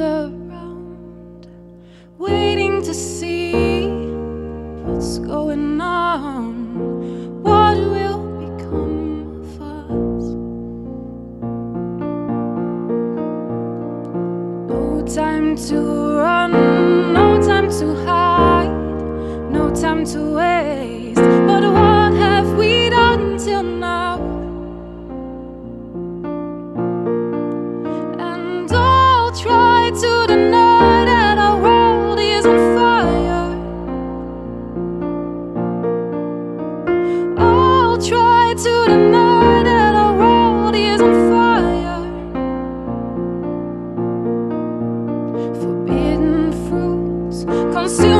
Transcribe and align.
around, 0.00 0.50
around, 0.50 1.46
waiting 2.18 2.82
to 2.82 2.94
see 2.94 3.86
what's 4.84 5.18
going 5.18 5.80
on, 5.80 7.42
what 7.42 7.76
will 7.76 8.22
become 8.38 9.42
of 9.42 9.62
us. 9.62 10.24
No 14.68 15.04
time 15.06 15.56
to 15.56 16.16
run. 16.16 17.17
soon. 47.88 48.17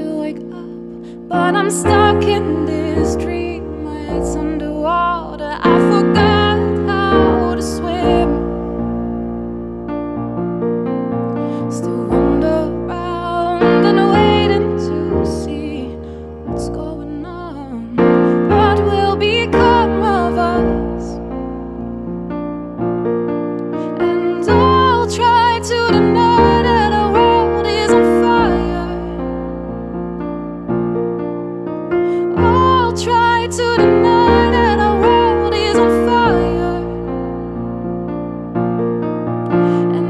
to 0.00 0.20
wake 0.20 0.38
up, 0.38 1.28
but 1.28 1.54
I'm 1.54 1.70
stuck 1.70 2.22
in 2.24 2.64
this 2.64 3.16
dream. 3.16 3.86
It's 4.08 4.34
underwater. 4.36 5.09
to 33.50 33.76
deny 33.78 34.48
that 34.52 34.78
our 34.78 35.00
world 35.00 35.52
is 35.54 35.76
on 35.76 36.06
fire. 36.06 36.76
And 39.96 40.09